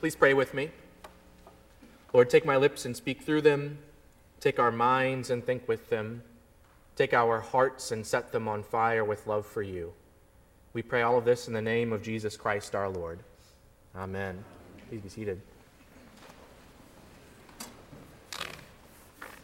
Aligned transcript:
Please 0.00 0.14
pray 0.14 0.32
with 0.32 0.54
me. 0.54 0.70
Lord, 2.12 2.30
take 2.30 2.46
my 2.46 2.56
lips 2.56 2.84
and 2.84 2.96
speak 2.96 3.22
through 3.22 3.42
them. 3.42 3.78
Take 4.40 4.60
our 4.60 4.70
minds 4.70 5.28
and 5.30 5.44
think 5.44 5.66
with 5.66 5.90
them. 5.90 6.22
Take 6.94 7.12
our 7.12 7.40
hearts 7.40 7.90
and 7.90 8.06
set 8.06 8.30
them 8.30 8.46
on 8.46 8.62
fire 8.62 9.04
with 9.04 9.26
love 9.26 9.44
for 9.44 9.62
you. 9.62 9.92
We 10.72 10.82
pray 10.82 11.02
all 11.02 11.18
of 11.18 11.24
this 11.24 11.48
in 11.48 11.54
the 11.54 11.62
name 11.62 11.92
of 11.92 12.02
Jesus 12.02 12.36
Christ 12.36 12.76
our 12.76 12.88
Lord. 12.88 13.18
Amen. 13.96 14.44
Please 14.88 15.00
be 15.00 15.08
seated. 15.08 15.40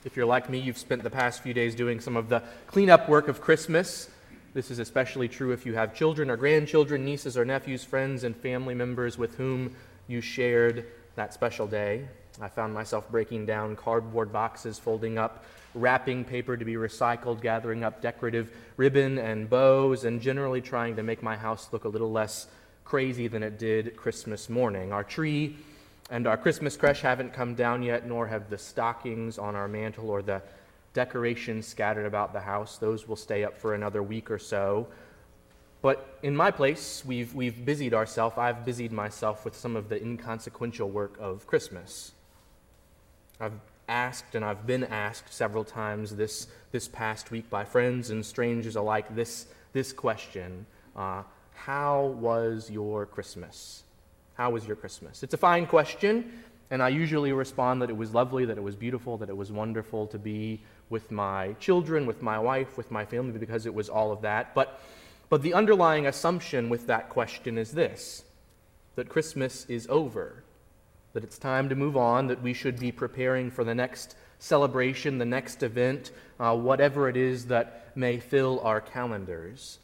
If 0.04 0.16
you're 0.16 0.26
like 0.26 0.48
me, 0.48 0.58
you've 0.58 0.78
spent 0.78 1.02
the 1.02 1.10
past 1.10 1.42
few 1.42 1.54
days 1.54 1.74
doing 1.74 1.98
some 1.98 2.16
of 2.16 2.28
the 2.28 2.42
cleanup 2.68 3.08
work 3.08 3.26
of 3.26 3.40
Christmas. 3.40 4.08
This 4.52 4.70
is 4.70 4.78
especially 4.78 5.28
true 5.28 5.50
if 5.50 5.66
you 5.66 5.74
have 5.74 5.96
children 5.96 6.30
or 6.30 6.36
grandchildren, 6.36 7.04
nieces 7.04 7.36
or 7.36 7.44
nephews, 7.44 7.82
friends 7.82 8.22
and 8.22 8.36
family 8.36 8.74
members 8.74 9.18
with 9.18 9.34
whom 9.36 9.74
you 10.06 10.20
shared 10.20 10.86
that 11.16 11.32
special 11.32 11.66
day. 11.66 12.08
I 12.40 12.48
found 12.48 12.74
myself 12.74 13.10
breaking 13.10 13.46
down 13.46 13.76
cardboard 13.76 14.32
boxes, 14.32 14.78
folding 14.78 15.18
up 15.18 15.44
wrapping 15.74 16.24
paper 16.24 16.56
to 16.56 16.64
be 16.64 16.74
recycled, 16.74 17.40
gathering 17.40 17.84
up 17.84 18.00
decorative 18.00 18.50
ribbon 18.76 19.18
and 19.18 19.48
bows, 19.48 20.04
and 20.04 20.20
generally 20.20 20.60
trying 20.60 20.96
to 20.96 21.02
make 21.02 21.22
my 21.22 21.36
house 21.36 21.68
look 21.72 21.84
a 21.84 21.88
little 21.88 22.10
less 22.10 22.46
crazy 22.84 23.28
than 23.28 23.42
it 23.42 23.58
did 23.58 23.96
Christmas 23.96 24.48
morning. 24.48 24.92
Our 24.92 25.04
tree 25.04 25.56
and 26.10 26.26
our 26.26 26.36
Christmas 26.36 26.76
creche 26.76 27.00
haven't 27.00 27.32
come 27.32 27.54
down 27.54 27.82
yet, 27.82 28.06
nor 28.06 28.26
have 28.26 28.50
the 28.50 28.58
stockings 28.58 29.38
on 29.38 29.54
our 29.54 29.68
mantle 29.68 30.10
or 30.10 30.22
the 30.22 30.42
decorations 30.92 31.66
scattered 31.66 32.06
about 32.06 32.32
the 32.32 32.40
house. 32.40 32.78
Those 32.78 33.08
will 33.08 33.16
stay 33.16 33.44
up 33.44 33.56
for 33.58 33.74
another 33.74 34.02
week 34.02 34.30
or 34.30 34.38
so. 34.38 34.86
But 35.84 36.18
in 36.22 36.34
my 36.34 36.50
place, 36.50 37.02
we've, 37.04 37.34
we've 37.34 37.62
busied 37.62 37.92
ourselves, 37.92 38.38
I've 38.38 38.64
busied 38.64 38.90
myself 38.90 39.44
with 39.44 39.54
some 39.54 39.76
of 39.76 39.90
the 39.90 40.02
inconsequential 40.02 40.88
work 40.88 41.14
of 41.20 41.46
Christmas. 41.46 42.12
I've 43.38 43.60
asked, 43.86 44.34
and 44.34 44.42
I've 44.42 44.66
been 44.66 44.84
asked 44.84 45.30
several 45.30 45.62
times 45.62 46.16
this, 46.16 46.46
this 46.72 46.88
past 46.88 47.30
week 47.30 47.50
by 47.50 47.66
friends 47.66 48.08
and 48.08 48.24
strangers 48.24 48.76
alike 48.76 49.14
this, 49.14 49.44
this 49.74 49.92
question 49.92 50.64
uh, 50.96 51.22
How 51.52 52.06
was 52.18 52.70
your 52.70 53.04
Christmas? 53.04 53.82
How 54.38 54.52
was 54.52 54.66
your 54.66 54.76
Christmas? 54.76 55.22
It's 55.22 55.34
a 55.34 55.36
fine 55.36 55.66
question, 55.66 56.32
and 56.70 56.82
I 56.82 56.88
usually 56.88 57.32
respond 57.32 57.82
that 57.82 57.90
it 57.90 57.96
was 57.98 58.14
lovely, 58.14 58.46
that 58.46 58.56
it 58.56 58.64
was 58.64 58.74
beautiful, 58.74 59.18
that 59.18 59.28
it 59.28 59.36
was 59.36 59.52
wonderful 59.52 60.06
to 60.06 60.18
be 60.18 60.62
with 60.88 61.10
my 61.10 61.52
children, 61.60 62.06
with 62.06 62.22
my 62.22 62.38
wife, 62.38 62.78
with 62.78 62.90
my 62.90 63.04
family, 63.04 63.38
because 63.38 63.66
it 63.66 63.74
was 63.74 63.90
all 63.90 64.12
of 64.12 64.22
that. 64.22 64.54
But 64.54 64.80
but 65.28 65.42
the 65.42 65.54
underlying 65.54 66.06
assumption 66.06 66.68
with 66.68 66.86
that 66.86 67.08
question 67.08 67.58
is 67.58 67.72
this 67.72 68.24
that 68.96 69.08
Christmas 69.08 69.66
is 69.66 69.88
over, 69.90 70.44
that 71.14 71.24
it's 71.24 71.38
time 71.38 71.68
to 71.68 71.74
move 71.74 71.96
on, 71.96 72.28
that 72.28 72.42
we 72.42 72.52
should 72.52 72.78
be 72.78 72.92
preparing 72.92 73.50
for 73.50 73.64
the 73.64 73.74
next 73.74 74.14
celebration, 74.38 75.18
the 75.18 75.24
next 75.24 75.62
event, 75.62 76.10
uh, 76.38 76.56
whatever 76.56 77.08
it 77.08 77.16
is 77.16 77.46
that 77.46 77.90
may 77.96 78.18
fill 78.20 78.60
our 78.60 78.80
calendars. 78.80 79.78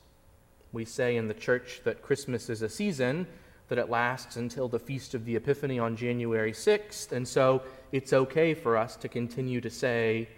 We 0.73 0.85
say 0.85 1.17
in 1.17 1.27
the 1.27 1.35
church 1.35 1.81
that 1.85 2.03
Christmas 2.03 2.49
is 2.49 2.63
a 2.63 2.69
season, 2.69 3.27
that 3.69 3.79
it 3.79 3.89
lasts 3.89 4.37
until 4.37 4.69
the 4.69 4.79
Feast 4.79 5.15
of 5.15 5.25
the 5.25 5.37
Epiphany 5.37 5.79
on 5.79 5.97
January 5.97 6.53
6th, 6.53 7.13
and 7.13 7.27
so 7.27 7.63
it's 7.93 8.13
okay 8.13 8.53
for 8.55 8.77
us 8.77 8.97
to 8.97 9.09
continue 9.09 9.61
to 9.61 9.71
say, 9.71 10.29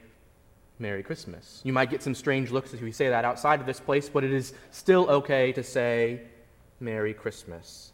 Merry 0.78 1.02
Christmas. 1.02 1.60
You 1.64 1.72
might 1.72 1.90
get 1.90 2.02
some 2.02 2.14
strange 2.14 2.50
looks 2.50 2.74
if 2.74 2.82
we 2.82 2.92
say 2.92 3.08
that 3.08 3.24
outside 3.24 3.60
of 3.60 3.66
this 3.66 3.80
place, 3.80 4.08
but 4.08 4.24
it 4.24 4.32
is 4.32 4.52
still 4.70 5.08
okay 5.08 5.52
to 5.52 5.62
say 5.62 6.22
Merry 6.80 7.14
Christmas. 7.14 7.92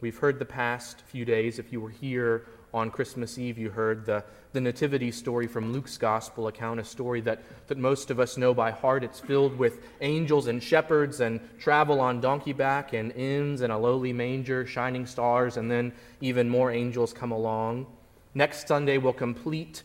We've 0.00 0.18
heard 0.18 0.38
the 0.38 0.44
past 0.44 1.02
few 1.02 1.24
days. 1.24 1.58
If 1.58 1.72
you 1.72 1.80
were 1.80 1.90
here 1.90 2.46
on 2.74 2.90
Christmas 2.90 3.38
Eve, 3.38 3.56
you 3.56 3.70
heard 3.70 4.04
the, 4.04 4.24
the 4.52 4.60
Nativity 4.60 5.12
story 5.12 5.46
from 5.46 5.72
Luke's 5.72 5.96
Gospel 5.96 6.48
account, 6.48 6.80
a 6.80 6.84
story 6.84 7.20
that, 7.20 7.40
that 7.68 7.78
most 7.78 8.10
of 8.10 8.18
us 8.18 8.36
know 8.36 8.52
by 8.52 8.72
heart. 8.72 9.04
It's 9.04 9.20
filled 9.20 9.56
with 9.56 9.78
angels 10.00 10.48
and 10.48 10.60
shepherds 10.60 11.20
and 11.20 11.40
travel 11.58 12.00
on 12.00 12.20
donkey 12.20 12.52
back 12.52 12.94
and 12.94 13.12
inns 13.12 13.60
and 13.60 13.72
a 13.72 13.78
lowly 13.78 14.12
manger, 14.12 14.66
shining 14.66 15.06
stars, 15.06 15.56
and 15.56 15.70
then 15.70 15.92
even 16.20 16.48
more 16.48 16.72
angels 16.72 17.12
come 17.12 17.30
along. 17.30 17.86
Next 18.34 18.66
Sunday, 18.66 18.98
we'll 18.98 19.12
complete 19.12 19.84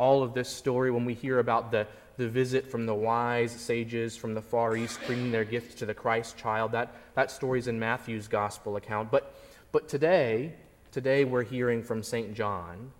all 0.00 0.22
of 0.22 0.32
this 0.32 0.48
story 0.48 0.90
when 0.90 1.04
we 1.04 1.12
hear 1.12 1.40
about 1.40 1.70
the, 1.70 1.86
the 2.16 2.26
visit 2.26 2.70
from 2.70 2.86
the 2.86 2.94
wise 2.94 3.52
sages 3.52 4.16
from 4.16 4.32
the 4.32 4.40
Far 4.40 4.74
East 4.74 4.98
bringing 5.06 5.30
their 5.30 5.44
gifts 5.44 5.74
to 5.76 5.86
the 5.86 5.92
Christ 5.92 6.38
child. 6.38 6.72
That, 6.72 6.94
that 7.14 7.30
story's 7.30 7.68
in 7.68 7.78
Matthew's 7.78 8.26
gospel 8.26 8.76
account. 8.76 9.10
But, 9.10 9.34
but 9.72 9.90
today, 9.90 10.54
today 10.90 11.26
we're 11.26 11.44
hearing 11.44 11.82
from 11.82 12.02
St. 12.02 12.32
John. 12.34 12.92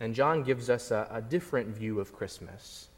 And 0.00 0.12
John 0.12 0.42
gives 0.42 0.68
us 0.68 0.90
a, 0.90 1.06
a 1.08 1.22
different 1.22 1.68
view 1.68 2.00
of 2.00 2.12
Christmas. 2.12 2.88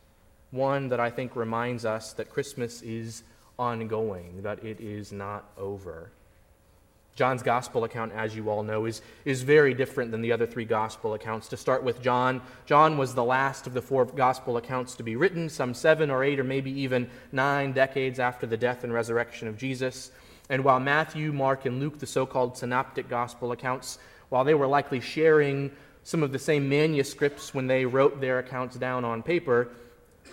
One 0.50 0.88
that 0.88 0.98
I 0.98 1.10
think 1.10 1.36
reminds 1.36 1.84
us 1.84 2.14
that 2.14 2.30
Christmas 2.30 2.80
is 2.80 3.22
ongoing, 3.59 4.41
that 4.42 4.64
it 4.64 4.80
is 4.80 5.12
not 5.12 5.44
over. 5.59 6.10
John's 7.16 7.43
gospel 7.43 7.84
account, 7.84 8.12
as 8.12 8.34
you 8.34 8.48
all 8.48 8.62
know, 8.62 8.87
is, 8.87 9.03
is 9.25 9.43
very 9.43 9.75
different 9.75 10.10
than 10.10 10.22
the 10.22 10.32
other 10.32 10.47
three 10.47 10.65
gospel 10.65 11.15
accounts. 11.15 11.48
To 11.48 11.56
start 11.56 11.82
with 11.82 12.00
John, 12.00 12.41
John 12.66 12.97
was 12.97 13.15
the 13.15 13.25
last 13.25 13.66
of 13.66 13.75
the 13.75 13.82
four 13.82 14.06
gospel 14.06 14.56
accounts 14.56 14.94
to 14.97 15.03
be 15.03 15.16
written, 15.16 15.48
some 15.48 15.75
seven 15.75 16.10
or 16.10 16.25
eight 16.25 16.41
or 16.41 16.44
maybe 16.44 16.71
even 16.71 17.10
nine 17.32 17.72
decades 17.72 18.19
after 18.19 18.47
the 18.47 18.56
death 18.56 18.84
and 18.84 18.93
resurrection 18.93 19.48
of 19.48 19.59
Jesus. 19.59 20.12
And 20.48 20.65
while 20.65 20.81
Matthew, 20.81 21.32
Mark, 21.32 21.66
and 21.66 21.78
Luke, 21.78 21.98
the 21.98 22.06
so 22.06 22.26
called 22.26 22.56
synoptic 22.56 23.09
gospel 23.09 23.53
accounts, 23.53 23.98
while 24.31 24.44
they 24.44 24.54
were 24.54 24.66
likely 24.66 25.00
sharing 25.00 25.71
some 26.03 26.22
of 26.22 26.32
the 26.32 26.38
same 26.38 26.69
manuscripts 26.69 27.53
when 27.53 27.66
they 27.66 27.84
wrote 27.84 28.21
their 28.21 28.38
accounts 28.38 28.77
down 28.77 29.04
on 29.04 29.22
paper, 29.22 29.69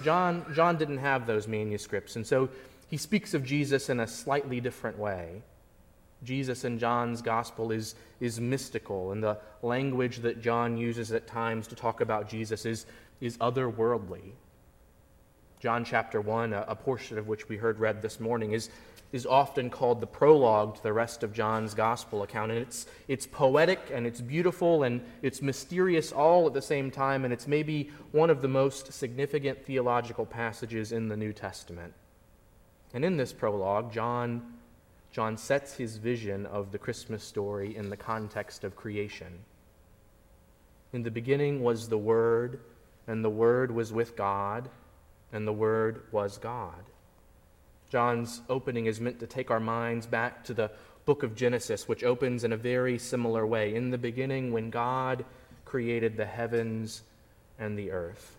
John, 0.03 0.45
John 0.55 0.77
didn't 0.77 0.99
have 0.99 1.27
those 1.27 1.47
manuscripts. 1.47 2.15
And 2.15 2.25
so 2.25 2.49
he 2.89 2.97
speaks 2.97 3.33
of 3.33 3.43
Jesus 3.43 3.89
in 3.89 3.99
a 3.99 4.07
slightly 4.07 4.61
different 4.61 4.97
way. 4.97 5.41
Jesus 6.23 6.63
in 6.63 6.79
John's 6.79 7.21
gospel 7.21 7.71
is, 7.71 7.95
is 8.19 8.39
mystical, 8.39 9.11
and 9.11 9.23
the 9.23 9.37
language 9.61 10.17
that 10.19 10.41
John 10.41 10.77
uses 10.77 11.11
at 11.11 11.27
times 11.27 11.67
to 11.67 11.75
talk 11.75 12.01
about 12.01 12.29
Jesus 12.29 12.65
is, 12.65 12.85
is 13.21 13.37
otherworldly. 13.37 14.31
John 15.59 15.85
chapter 15.85 16.21
1, 16.21 16.53
a, 16.53 16.65
a 16.67 16.75
portion 16.75 17.17
of 17.17 17.27
which 17.27 17.49
we 17.49 17.57
heard 17.57 17.79
read 17.79 18.01
this 18.01 18.19
morning, 18.19 18.53
is, 18.53 18.69
is 19.11 19.25
often 19.25 19.69
called 19.69 20.01
the 20.01 20.07
prologue 20.07 20.75
to 20.75 20.83
the 20.83 20.93
rest 20.93 21.23
of 21.23 21.33
John's 21.33 21.73
gospel 21.73 22.23
account. 22.23 22.51
And 22.51 22.59
it's, 22.59 22.85
it's 23.07 23.25
poetic 23.25 23.79
and 23.91 24.05
it's 24.05 24.21
beautiful 24.21 24.83
and 24.83 25.01
it's 25.21 25.41
mysterious 25.41 26.11
all 26.11 26.45
at 26.45 26.53
the 26.53 26.61
same 26.61 26.91
time, 26.91 27.25
and 27.25 27.33
it's 27.33 27.47
maybe 27.47 27.89
one 28.11 28.29
of 28.29 28.41
the 28.41 28.47
most 28.47 28.93
significant 28.93 29.65
theological 29.65 30.25
passages 30.25 30.91
in 30.91 31.07
the 31.07 31.17
New 31.17 31.33
Testament. 31.33 31.93
And 32.93 33.03
in 33.03 33.17
this 33.17 33.33
prologue, 33.33 33.91
John 33.91 34.56
John 35.11 35.37
sets 35.37 35.73
his 35.73 35.97
vision 35.97 36.45
of 36.45 36.71
the 36.71 36.77
Christmas 36.77 37.23
story 37.23 37.75
in 37.75 37.89
the 37.89 37.97
context 37.97 38.63
of 38.63 38.75
creation. 38.75 39.39
In 40.93 41.03
the 41.03 41.11
beginning 41.11 41.63
was 41.63 41.89
the 41.89 41.97
Word, 41.97 42.59
and 43.07 43.23
the 43.23 43.29
Word 43.29 43.71
was 43.71 43.91
with 43.91 44.15
God, 44.15 44.69
and 45.33 45.47
the 45.47 45.53
Word 45.53 46.03
was 46.11 46.37
God. 46.37 46.83
John's 47.89 48.41
opening 48.49 48.85
is 48.85 48.99
meant 48.99 49.19
to 49.19 49.27
take 49.27 49.49
our 49.49 49.59
minds 49.59 50.05
back 50.05 50.43
to 50.45 50.53
the 50.53 50.71
book 51.05 51.23
of 51.23 51.35
Genesis, 51.35 51.87
which 51.87 52.03
opens 52.03 52.43
in 52.43 52.51
a 52.51 52.57
very 52.57 52.97
similar 52.97 53.47
way. 53.47 53.75
In 53.75 53.91
the 53.91 53.97
beginning, 53.97 54.51
when 54.51 54.69
God 54.69 55.25
created 55.65 56.15
the 56.17 56.25
heavens 56.25 57.01
and 57.59 57.77
the 57.77 57.91
earth. 57.91 58.36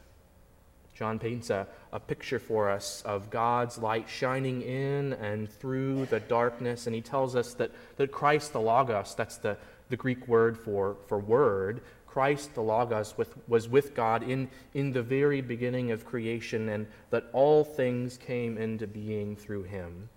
John 0.98 1.20
paints 1.20 1.48
a, 1.50 1.69
a 1.92 2.00
picture 2.00 2.41
for 2.41 2.69
us 2.69 3.03
of 3.06 3.31
God's 3.31 3.78
light 3.78 4.09
shining 4.09 4.62
in 4.62 5.12
and 5.12 5.48
through 5.48 6.06
the 6.06 6.19
darkness, 6.19 6.86
and 6.86 6.94
he 6.94 7.00
tells 7.00 7.36
us 7.36 7.54
that, 7.54 7.70
that 7.98 8.10
Christ 8.10 8.53
the 8.53 8.60
Logos, 8.60 9.14
that's 9.14 9.37
the, 9.37 9.56
the 9.91 9.97
Greek 9.97 10.26
word 10.26 10.58
for, 10.58 10.96
for 11.06 11.20
word, 11.20 11.82
Christ 12.08 12.52
the 12.56 12.62
Logos 12.62 13.17
with, 13.17 13.32
was 13.46 13.69
with 13.69 13.94
God 13.94 14.28
in, 14.28 14.50
in 14.75 14.90
the 14.93 15.02
very 15.02 15.40
beginning 15.40 15.93
of 15.93 16.05
creation, 16.05 16.69
and 16.69 16.88
that 17.11 17.26
all 17.32 17.62
things 17.62 18.17
came 18.17 18.58
into 18.58 18.88
being 18.88 19.37
through 19.37 19.62
him. 19.62 20.08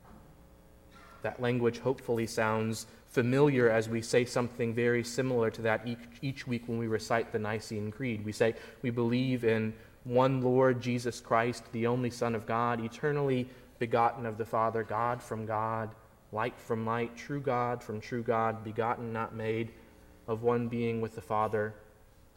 That 1.22 1.40
language 1.40 1.78
hopefully 1.78 2.26
sounds 2.26 2.88
familiar 3.06 3.70
as 3.70 3.88
we 3.88 4.02
say 4.02 4.26
something 4.26 4.74
very 4.74 5.04
similar 5.04 5.52
to 5.52 5.62
that 5.62 5.88
each, 5.88 6.00
each 6.24 6.48
week 6.48 6.64
when 6.66 6.80
we 6.80 6.88
recite 6.88 7.32
the 7.32 7.38
Nicene 7.38 7.92
Creed. 7.92 8.26
We 8.26 8.32
say 8.32 8.56
we 8.82 8.90
believe 8.90 9.44
in 9.44 9.74
one 10.04 10.42
Lord 10.42 10.82
Jesus 10.82 11.20
Christ, 11.20 11.64
the 11.72 11.88
only 11.88 12.10
Son 12.10 12.36
of 12.36 12.46
God, 12.46 12.84
eternally 12.84 13.48
begotten 13.80 14.26
of 14.26 14.38
the 14.38 14.46
Father, 14.46 14.84
God 14.84 15.22
from 15.22 15.46
God, 15.46 15.90
light 16.32 16.60
from 16.60 16.86
light, 16.86 17.16
true 17.16 17.40
God 17.40 17.84
from 17.84 18.00
true 18.00 18.24
God, 18.24 18.64
begotten, 18.64 19.14
not 19.14 19.36
made, 19.36 19.72
of 20.28 20.44
one 20.44 20.68
being 20.68 21.02
with 21.02 21.16
the 21.16 21.22
Father. 21.22 21.74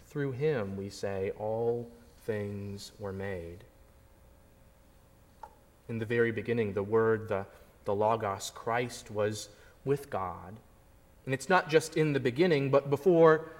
Through 0.06 0.32
him, 0.32 0.76
we 0.76 0.88
say, 0.88 1.32
all 1.38 1.88
things 2.24 2.92
were 2.98 3.12
made. 3.12 3.64
In 5.88 5.98
the 5.98 6.06
very 6.06 6.32
beginning, 6.32 6.72
the 6.72 6.82
Word, 6.82 7.28
the, 7.28 7.46
the 7.84 7.94
Logos, 7.94 8.50
Christ, 8.54 9.10
was 9.10 9.48
with 9.84 10.10
God. 10.10 10.56
And 11.24 11.34
it's 11.34 11.48
not 11.48 11.68
just 11.68 11.96
in 11.96 12.12
the 12.12 12.20
beginning, 12.20 12.70
but 12.70 12.90
before 12.90 13.50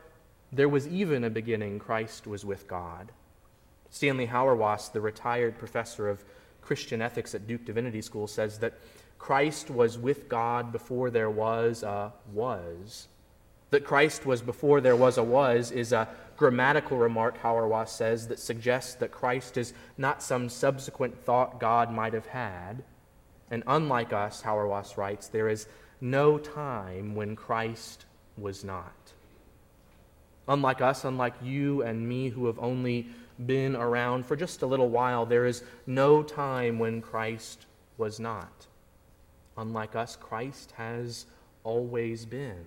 there 0.53 0.69
was 0.69 0.87
even 0.89 1.25
a 1.25 1.31
beginning, 1.31 1.79
Christ 1.79 2.27
was 2.27 2.45
with 2.45 2.67
God. 2.69 3.13
Stanley 3.95 4.27
Hauerwas, 4.27 4.91
the 4.91 5.01
retired 5.01 5.57
professor 5.57 6.09
of 6.09 6.25
Christian 6.61 7.01
ethics 7.01 7.33
at 7.33 7.47
Duke 7.47 7.65
Divinity 7.65 8.03
School, 8.03 8.27
says 8.27 8.59
that 8.59 8.75
Christ 9.21 9.71
was 9.71 9.97
with 9.97 10.29
God 10.29 10.73
before 10.73 11.11
there 11.11 11.31
was 11.31 11.85
a 11.85 12.13
was. 12.33 13.07
That 13.71 13.85
Christ 13.85 14.27
was 14.27 14.43
before 14.43 14.81
there 14.81 14.97
was 14.97 15.17
a 15.17 15.23
was 15.23 15.71
is 15.71 15.93
a 15.93 16.09
grammatical 16.37 16.99
remark, 16.99 17.41
Hauerwas 17.41 17.91
says, 17.91 18.27
that 18.27 18.41
suggests 18.41 18.97
that 18.97 19.13
Christ 19.13 19.57
is 19.57 19.73
not 19.97 20.25
some 20.25 20.49
subsequent 20.49 21.25
thought 21.25 21.61
God 21.61 21.93
might 21.93 22.15
have 22.15 22.27
had. 22.27 22.83
And 23.49 23.63
unlike 23.65 24.13
us, 24.13 24.43
Hauerwas 24.43 24.97
writes, 24.97 25.29
there 25.29 25.49
is 25.49 25.69
no 26.01 26.37
time 26.37 27.15
when 27.15 27.37
Christ 27.37 28.07
was 28.37 28.65
not. 28.65 29.13
Unlike 30.49 30.81
us, 30.81 31.05
unlike 31.05 31.35
you 31.41 31.83
and 31.83 32.09
me 32.09 32.31
who 32.31 32.47
have 32.47 32.59
only 32.59 33.07
been 33.47 33.77
around 33.77 34.27
for 34.27 34.37
just 34.37 34.63
a 34.63 34.67
little 34.67 34.89
while, 34.89 35.27
there 35.27 35.47
is 35.47 35.63
no 35.87 36.23
time 36.23 36.79
when 36.79 37.01
Christ 37.01 37.67
was 37.97 38.21
not. 38.21 38.67
Unlike 39.57 39.97
us, 39.97 40.17
Christ 40.17 40.73
has 40.77 41.27
always 41.63 42.27
been. 42.27 42.65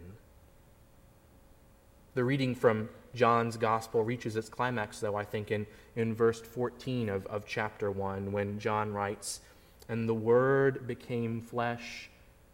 The 2.16 2.24
reading 2.24 2.56
from 2.56 2.90
John's 3.14 3.58
gospel 3.58 4.04
reaches 4.04 4.36
its 4.36 4.50
climax, 4.50 5.00
though, 5.00 5.16
I 5.16 5.24
think, 5.24 5.52
in, 5.52 5.68
in 5.96 6.14
verse 6.14 6.42
14 6.42 7.10
of, 7.10 7.25
of 7.28 7.46
chapter 7.46 7.92
1, 7.92 8.31
when 8.31 8.60
John 8.60 8.94
writes, 8.94 9.42
And 9.90 10.08
the 10.08 10.14
Word 10.14 10.88
became 10.88 11.42
flesh 11.42 12.10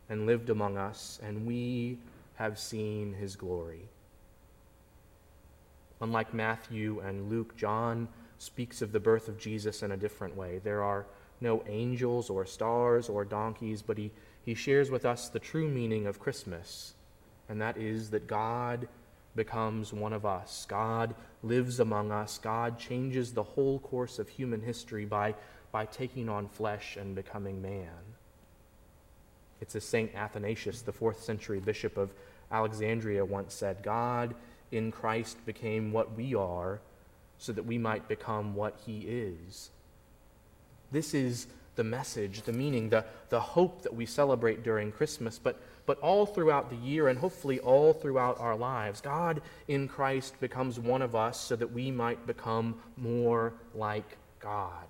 and 0.10 0.26
lived 0.26 0.50
among 0.50 0.78
us, 0.78 1.20
and 1.24 1.46
we 1.46 1.98
have 2.36 2.60
seen 2.60 3.14
his 3.14 3.36
glory. 3.36 3.90
Unlike 6.04 6.34
Matthew 6.34 7.00
and 7.00 7.30
Luke, 7.30 7.56
John 7.56 8.10
speaks 8.38 8.82
of 8.82 8.92
the 8.92 9.00
birth 9.00 9.30
of 9.30 9.38
Jesus 9.38 9.84
in 9.84 9.94
a 9.94 9.98
different 9.98 10.36
way. 10.36 10.60
There 10.62 10.84
are 10.84 11.06
no 11.40 11.64
angels 11.66 12.30
or 12.30 12.46
stars 12.46 13.08
or 13.08 13.24
donkeys, 13.24 13.82
but 13.82 13.98
he, 13.98 14.12
he 14.44 14.54
shares 14.54 14.92
with 14.92 15.06
us 15.06 15.30
the 15.30 15.40
true 15.40 15.70
meaning 15.70 16.06
of 16.06 16.20
Christmas, 16.20 16.96
and 17.48 17.62
that 17.62 17.78
is 17.78 18.10
that 18.10 18.28
God 18.28 18.90
becomes 19.34 19.94
one 19.94 20.12
of 20.12 20.26
us. 20.26 20.66
God 20.68 21.16
lives 21.42 21.80
among 21.80 22.12
us. 22.12 22.38
God 22.38 22.78
changes 22.78 23.32
the 23.32 23.44
whole 23.44 23.80
course 23.80 24.20
of 24.20 24.28
human 24.28 24.62
history 24.62 25.06
by, 25.06 25.34
by 25.72 25.86
taking 25.86 26.28
on 26.28 26.50
flesh 26.50 26.98
and 26.98 27.16
becoming 27.16 27.62
man. 27.62 27.88
It's 29.62 29.74
as 29.78 29.86
St. 29.86 30.14
Athanasius, 30.14 30.82
the 30.82 30.92
fourth 30.92 31.24
century 31.24 31.62
bishop 31.62 31.96
of 31.96 32.14
Alexandria, 32.52 33.24
once 33.24 33.54
said 33.54 33.82
God 33.84 34.36
in 34.74 34.92
Christ 34.92 35.46
became 35.46 35.92
what 35.92 36.16
we 36.16 36.36
are 36.36 36.80
so 37.38 37.52
that 37.54 37.66
we 37.66 37.78
might 37.78 38.08
become 38.08 38.56
what 38.56 38.80
he 38.86 39.00
is. 39.02 39.70
This 40.92 41.14
is 41.14 41.48
the 41.76 41.84
message, 41.84 42.44
the 42.44 42.54
meaning, 42.54 42.90
the, 42.90 43.06
the 43.30 43.40
hope 43.40 43.82
that 43.82 43.96
we 43.96 44.06
celebrate 44.06 44.64
during 44.64 44.92
Christmas, 44.92 45.40
but, 45.40 45.60
but 45.86 46.00
all 46.00 46.26
throughout 46.26 46.70
the 46.70 46.76
year 46.76 47.08
and 47.08 47.18
hopefully 47.18 47.60
all 47.60 47.94
throughout 47.94 48.40
our 48.40 48.56
lives. 48.56 49.02
God 49.02 49.42
in 49.68 49.88
Christ 49.88 50.40
becomes 50.40 50.80
one 50.80 51.02
of 51.02 51.16
us 51.16 51.40
so 51.40 51.56
that 51.56 51.72
we 51.72 51.90
might 51.90 52.28
become 52.28 52.76
more 52.96 53.54
like 53.74 54.18
God. 54.40 54.86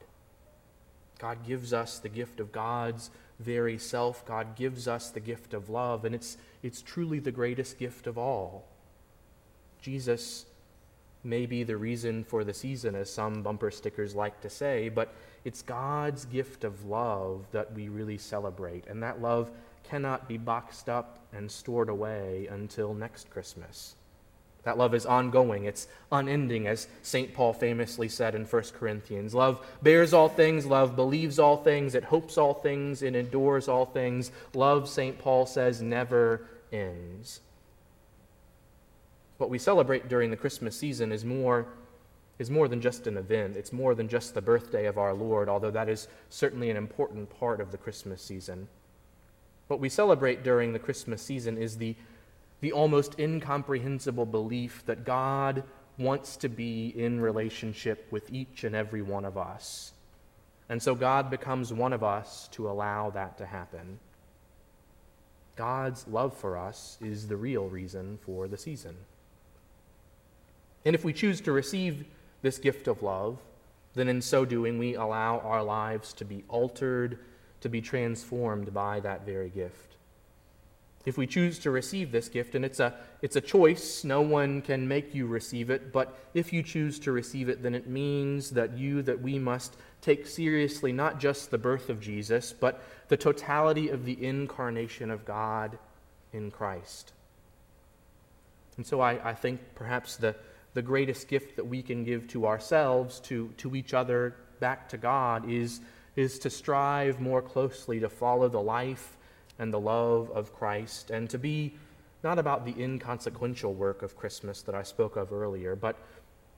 God 1.20 1.46
gives 1.48 1.72
us 1.72 2.00
the 2.00 2.10
gift 2.10 2.42
of 2.42 2.52
God's 2.52 3.10
very 3.40 3.78
self. 3.78 4.26
God 4.26 4.56
gives 4.56 4.88
us 4.88 5.10
the 5.10 5.22
gift 5.22 5.54
of 5.54 5.70
love, 5.70 6.04
and 6.04 6.14
it's, 6.14 6.38
it's 6.62 6.82
truly 6.82 7.20
the 7.20 7.32
greatest 7.32 7.80
gift 7.80 8.08
of 8.08 8.18
all. 8.18 8.66
Jesus 9.84 10.46
may 11.26 11.46
be 11.46 11.64
the 11.64 11.76
reason 11.76 12.24
for 12.24 12.46
the 12.46 12.54
season, 12.54 12.96
as 12.96 13.10
some 13.10 13.44
bumper 13.44 13.70
stickers 13.70 14.16
like 14.16 14.40
to 14.42 14.50
say, 14.50 14.88
but 14.88 15.14
it's 15.44 15.62
God's 15.62 16.24
gift 16.24 16.64
of 16.64 16.86
love 16.86 17.46
that 17.52 17.74
we 17.74 17.90
really 17.90 18.18
celebrate, 18.18 18.88
and 18.88 19.04
that 19.04 19.22
love 19.22 19.52
cannot 19.84 20.30
be 20.30 20.38
boxed 20.38 20.88
up 20.88 21.20
and 21.34 21.52
stored 21.52 21.90
away 21.90 22.48
until 22.50 22.94
next 22.94 23.30
Christmas. 23.30 23.96
That 24.64 24.78
love 24.78 24.96
is 24.96 25.06
ongoing, 25.06 25.66
it's 25.66 25.90
unending, 26.14 26.66
as 26.66 26.88
St. 27.02 27.34
Paul 27.34 27.52
famously 27.52 28.08
said 28.08 28.36
in 28.36 28.46
1 28.46 28.64
Corinthians. 28.80 29.36
Love 29.36 29.66
bears 29.82 30.14
all 30.14 30.30
things, 30.30 30.66
love 30.66 30.96
believes 30.96 31.40
all 31.40 31.58
things, 31.58 31.94
it 31.94 32.06
hopes 32.06 32.38
all 32.38 32.54
things, 32.54 33.04
it 33.04 33.18
endures 33.18 33.68
all 33.68 33.86
things. 33.86 34.32
Love, 34.54 34.88
St. 34.88 35.20
Paul 35.20 35.46
says, 35.46 35.82
never 35.82 36.48
ends. 36.72 37.42
What 39.44 39.50
we 39.50 39.60
celebrate 39.60 40.08
during 40.08 40.32
the 40.32 40.38
Christmas 40.38 40.74
season 40.74 41.12
is 41.12 41.26
more, 41.26 41.68
is 42.40 42.50
more 42.50 42.70
than 42.70 42.80
just 42.80 43.08
an 43.08 43.18
event. 43.18 43.58
It's 43.58 43.74
more 43.74 43.94
than 43.94 44.08
just 44.08 44.34
the 44.34 44.42
birthday 44.42 44.86
of 44.86 44.98
our 44.98 45.14
Lord, 45.14 45.50
although 45.50 45.70
that 45.70 45.90
is 45.90 46.08
certainly 46.30 46.70
an 46.70 46.78
important 46.78 47.30
part 47.42 47.60
of 47.60 47.70
the 47.70 47.78
Christmas 47.78 48.22
season. 48.22 48.70
What 49.68 49.82
we 49.82 49.90
celebrate 49.90 50.44
during 50.44 50.72
the 50.72 50.80
Christmas 50.80 51.22
season 51.22 51.58
is 51.58 51.76
the, 51.76 51.94
the 52.62 52.72
almost 52.72 53.20
incomprehensible 53.20 54.26
belief 54.26 54.82
that 54.86 55.04
God 55.04 55.66
wants 55.98 56.38
to 56.38 56.48
be 56.48 56.94
in 56.96 57.20
relationship 57.20 58.08
with 58.12 58.32
each 58.32 58.64
and 58.64 58.74
every 58.74 59.02
one 59.02 59.26
of 59.26 59.38
us. 59.38 59.92
And 60.70 60.82
so 60.82 60.96
God 60.96 61.30
becomes 61.30 61.74
one 61.74 61.92
of 61.92 62.02
us 62.02 62.48
to 62.54 62.70
allow 62.70 63.10
that 63.10 63.38
to 63.40 63.46
happen. 63.46 64.00
God's 65.58 66.08
love 66.08 66.34
for 66.34 66.58
us 66.58 66.98
is 67.02 67.28
the 67.28 67.36
real 67.36 67.68
reason 67.68 68.20
for 68.22 68.48
the 68.48 68.58
season. 68.58 68.96
And 70.86 70.96
if 70.96 71.04
we 71.04 71.14
choose 71.14 71.42
to 71.42 71.52
receive 71.52 72.06
this 72.42 72.58
gift 72.58 72.88
of 72.88 73.02
love, 73.02 73.40
then 73.96 74.08
in 74.08 74.22
so 74.22 74.44
doing, 74.44 74.78
we 74.78 74.96
allow 74.96 75.40
our 75.40 75.64
lives 75.64 76.14
to 76.14 76.26
be 76.26 76.44
altered, 76.50 77.20
to 77.62 77.70
be 77.70 77.82
transformed 77.82 78.74
by 78.74 79.00
that 79.02 79.26
very 79.26 79.50
gift. 79.50 79.96
If 81.06 81.18
we 81.18 81.28
choose 81.28 81.60
to 81.60 81.72
receive 81.72 82.12
this 82.12 82.30
gift, 82.30 82.56
and 82.56 82.64
it's 82.64 82.80
a, 82.80 82.94
it's 83.22 83.36
a 83.36 83.42
choice, 83.42 84.04
no 84.04 84.22
one 84.22 84.62
can 84.62 84.88
make 84.88 85.14
you 85.14 85.28
receive 85.28 85.70
it, 85.70 85.92
but 85.92 86.18
if 86.34 86.54
you 86.54 86.64
choose 86.64 86.98
to 87.00 87.12
receive 87.12 87.50
it, 87.50 87.62
then 87.62 87.76
it 87.76 87.88
means 87.88 88.52
that 88.52 88.78
you, 88.78 89.02
that 89.02 89.22
we 89.22 89.38
must 89.38 89.76
take 90.02 90.26
seriously 90.26 90.94
not 90.94 91.20
just 91.20 91.52
the 91.52 91.58
birth 91.58 91.90
of 91.90 92.00
Jesus, 92.00 92.54
but 92.54 92.82
the 93.10 93.18
totality 93.18 93.90
of 93.90 94.06
the 94.06 94.24
incarnation 94.26 95.12
of 95.12 95.26
God 95.26 95.78
in 96.32 96.52
Christ. 96.52 97.12
And 98.78 98.86
so 98.86 99.02
I, 99.02 99.30
I 99.30 99.34
think 99.34 99.60
perhaps 99.76 100.16
the, 100.16 100.36
the 100.74 100.82
greatest 100.82 101.28
gift 101.28 101.56
that 101.56 101.66
we 101.66 101.82
can 101.82 102.04
give 102.04 102.28
to 102.30 102.48
ourselves, 102.48 103.20
to, 103.22 103.50
to 103.58 103.76
each 103.76 103.94
other, 103.94 104.36
back 104.60 104.90
to 104.90 104.98
God, 104.98 105.50
is, 105.50 105.82
is 106.16 106.40
to 106.40 106.50
strive 106.50 107.20
more 107.20 107.42
closely 107.42 108.00
to 108.00 108.10
follow 108.10 108.48
the 108.48 108.62
life 108.62 109.18
and 109.60 109.74
the 109.74 109.80
love 109.80 110.32
of 110.32 110.54
Christ 110.54 111.12
and 111.12 111.30
to 111.30 111.38
be 111.38 111.74
not 112.24 112.40
about 112.40 112.66
the 112.66 112.74
inconsequential 112.82 113.74
work 113.74 114.02
of 114.02 114.16
Christmas 114.16 114.62
that 114.64 114.74
I 114.74 114.84
spoke 114.84 115.16
of 115.18 115.32
earlier, 115.32 115.76
but, 115.76 115.98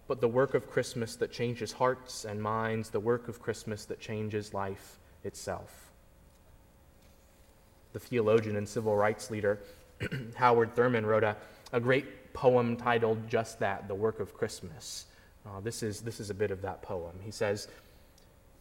but 0.07 0.21
the 0.21 0.27
work 0.27 0.53
of 0.53 0.69
Christmas 0.69 1.15
that 1.17 1.31
changes 1.31 1.71
hearts 1.71 2.23
and 2.23 2.41
minds, 2.41 2.89
the 2.89 2.99
work 2.99 3.27
of 3.27 3.41
Christmas 3.41 3.85
that 3.85 3.99
changes 3.99 4.53
life 4.53 4.99
itself. 5.23 5.91
The 7.93 7.99
theologian 7.99 8.55
and 8.55 8.69
civil 8.69 8.95
rights 8.95 9.31
leader 9.31 9.59
Howard 10.35 10.75
Thurman 10.75 11.05
wrote 11.05 11.23
a, 11.23 11.35
a 11.75 11.79
great 11.81 12.33
poem 12.33 12.77
titled 12.77 13.27
just 13.27 13.59
that, 13.59 13.89
The 13.89 13.93
Work 13.93 14.21
of 14.21 14.33
Christmas. 14.33 15.07
Uh, 15.45 15.59
this, 15.59 15.83
is, 15.83 15.99
this 15.99 16.21
is 16.21 16.29
a 16.29 16.33
bit 16.33 16.49
of 16.49 16.61
that 16.61 16.81
poem. 16.81 17.19
He 17.21 17.31
says, 17.31 17.67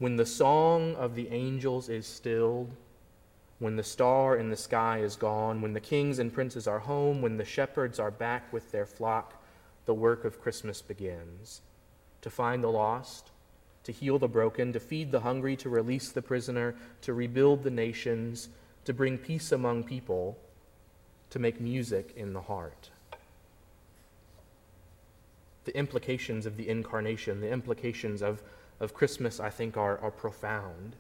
When 0.01 0.17
the 0.17 0.27
song 0.27 0.97
of 0.97 1.15
the 1.15 1.29
angels 1.29 1.89
is 1.89 2.09
stilled, 2.09 2.73
when 3.61 3.77
the 3.77 3.85
star 3.85 4.37
in 4.37 4.51
the 4.51 4.57
sky 4.57 4.99
is 4.99 5.15
gone, 5.15 5.63
when 5.63 5.75
the 5.75 5.81
kings 5.81 6.19
and 6.19 6.33
princes 6.33 6.67
are 6.67 6.81
home, 6.81 7.23
when 7.23 7.37
the 7.37 7.45
shepherds 7.45 8.01
are 8.01 8.11
back 8.11 8.53
with 8.53 8.73
their 8.73 8.85
flock, 8.85 9.41
the 9.87 9.95
work 9.95 10.25
of 10.25 10.41
Christmas 10.41 10.83
begins. 10.83 11.61
To 12.23 12.31
find 12.31 12.65
the 12.65 12.69
lost, 12.69 13.31
to 13.85 13.93
heal 13.93 14.19
the 14.19 14.27
broken, 14.27 14.73
to 14.73 14.81
feed 14.81 15.13
the 15.13 15.21
hungry, 15.21 15.55
to 15.59 15.69
release 15.69 16.11
the 16.11 16.21
prisoner, 16.21 16.75
to 17.03 17.15
rebuild 17.15 17.63
the 17.63 17.71
nations, 17.71 18.49
to 18.87 18.93
bring 18.93 19.19
peace 19.19 19.53
among 19.53 19.85
people, 19.85 20.37
to 21.31 21.39
make 21.39 21.61
music 21.61 22.13
in 22.17 22.33
the 22.33 22.41
heart 22.41 22.91
the 25.65 25.77
implications 25.77 26.47
of 26.47 26.57
the 26.57 26.69
incarnation, 26.69 27.41
the 27.41 27.51
implications 27.51 28.23
of, 28.23 28.43
of 28.81 28.95
Christmas, 28.95 29.41
I 29.41 29.51
think, 29.51 29.77
are, 29.77 29.99
are 29.99 30.11
profound. 30.11 30.97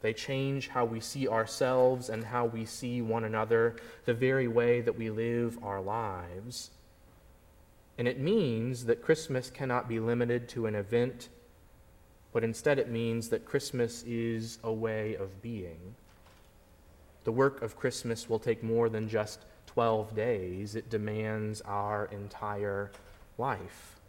They 0.00 0.12
change 0.12 0.68
how 0.68 0.84
we 0.84 1.00
see 1.00 1.28
ourselves 1.28 2.10
and 2.10 2.24
how 2.24 2.44
we 2.44 2.64
see 2.66 3.00
one 3.00 3.24
another, 3.24 3.76
the 4.04 4.14
very 4.14 4.48
way 4.48 4.80
that 4.82 4.98
we 4.98 5.08
live 5.08 5.58
our 5.62 5.80
lives. 5.80 6.70
And 7.96 8.08
it 8.08 8.18
means 8.18 8.84
that 8.86 9.02
Christmas 9.02 9.50
cannot 9.50 9.88
be 9.88 10.00
limited 10.00 10.48
to 10.50 10.66
an 10.66 10.74
event, 10.74 11.28
but 12.32 12.44
instead 12.44 12.78
it 12.78 12.90
means 12.90 13.28
that 13.28 13.44
Christmas 13.44 14.02
is 14.02 14.58
a 14.64 14.72
way 14.72 15.14
of 15.14 15.40
being. 15.40 15.94
The 17.24 17.32
work 17.32 17.62
of 17.62 17.78
Christmas 17.78 18.28
will 18.28 18.38
take 18.38 18.62
more 18.62 18.88
than 18.88 19.08
just 19.08 19.46
12 19.66 20.14
days, 20.14 20.76
it 20.76 20.90
demands 20.90 21.60
our 21.62 22.06
entire 22.12 22.92
life. 23.38 24.00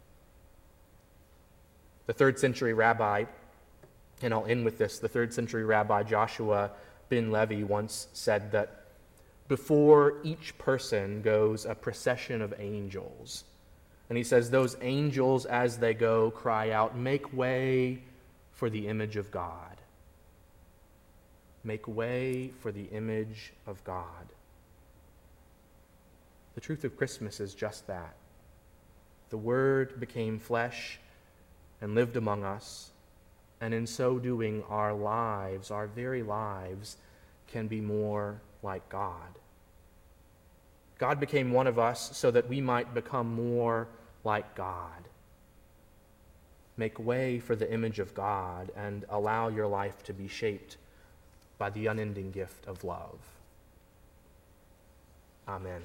The 2.06 2.12
third 2.12 2.38
century 2.38 2.72
rabbi, 2.72 3.24
and 4.22 4.32
I'll 4.32 4.46
end 4.46 4.64
with 4.64 4.78
this 4.78 4.98
the 4.98 5.08
third 5.08 5.34
century 5.34 5.64
rabbi 5.64 6.02
Joshua 6.02 6.70
ben 7.08 7.30
Levi 7.30 7.62
once 7.62 8.08
said 8.12 8.52
that 8.52 8.84
before 9.48 10.14
each 10.24 10.56
person 10.58 11.22
goes 11.22 11.64
a 11.64 11.74
procession 11.74 12.42
of 12.42 12.54
angels. 12.58 13.44
And 14.08 14.16
he 14.16 14.24
says, 14.24 14.50
Those 14.50 14.76
angels, 14.80 15.46
as 15.46 15.78
they 15.78 15.94
go, 15.94 16.30
cry 16.30 16.70
out, 16.70 16.96
Make 16.96 17.32
way 17.32 18.02
for 18.52 18.70
the 18.70 18.88
image 18.88 19.16
of 19.16 19.30
God. 19.30 19.76
Make 21.64 21.86
way 21.88 22.52
for 22.60 22.70
the 22.70 22.84
image 22.84 23.52
of 23.66 23.82
God. 23.84 24.06
The 26.54 26.60
truth 26.60 26.84
of 26.84 26.96
Christmas 26.96 27.40
is 27.40 27.54
just 27.54 27.86
that. 27.88 28.14
The 29.30 29.36
Word 29.36 29.98
became 29.98 30.38
flesh 30.38 30.98
and 31.80 31.94
lived 31.94 32.16
among 32.16 32.44
us, 32.44 32.90
and 33.60 33.74
in 33.74 33.86
so 33.86 34.18
doing, 34.18 34.62
our 34.68 34.92
lives, 34.92 35.70
our 35.70 35.86
very 35.86 36.22
lives, 36.22 36.96
can 37.48 37.66
be 37.66 37.80
more 37.80 38.40
like 38.62 38.88
God. 38.88 39.38
God 40.98 41.20
became 41.20 41.52
one 41.52 41.66
of 41.66 41.78
us 41.78 42.16
so 42.16 42.30
that 42.30 42.48
we 42.48 42.60
might 42.60 42.94
become 42.94 43.34
more 43.34 43.88
like 44.24 44.54
God. 44.54 44.90
Make 46.76 46.98
way 46.98 47.38
for 47.38 47.56
the 47.56 47.70
image 47.72 47.98
of 47.98 48.14
God 48.14 48.70
and 48.76 49.04
allow 49.08 49.48
your 49.48 49.66
life 49.66 50.02
to 50.04 50.12
be 50.12 50.28
shaped 50.28 50.76
by 51.58 51.70
the 51.70 51.86
unending 51.86 52.30
gift 52.30 52.66
of 52.66 52.84
love. 52.84 53.18
Amen. 55.48 55.80